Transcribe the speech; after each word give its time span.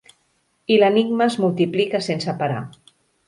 I 0.75 0.77
l'enigma 0.83 1.27
es 1.27 1.37
multiplica 1.45 2.03
sense 2.09 2.35
parar. 2.43 2.65